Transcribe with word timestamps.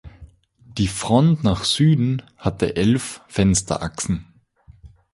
Die 0.79 0.87
Front 0.87 1.43
nach 1.43 1.63
Süden 1.63 2.23
hatte 2.35 2.75
elf 2.75 3.21
Fensterachsen. 3.27 4.25